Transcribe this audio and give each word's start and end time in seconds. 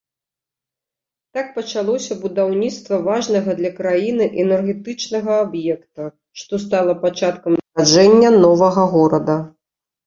Так 1.37 1.47
пачалося 1.57 2.17
будаўніцтва 2.23 2.99
важнага 3.09 3.51
для 3.61 3.71
краіны 3.79 4.25
энергетычнага 4.45 5.31
аб'екта, 5.45 6.11
што 6.43 6.53
стала 6.67 6.99
пачаткам 7.07 7.61
нараджэння 7.63 8.37
новага 8.45 8.83
горада. 8.99 9.41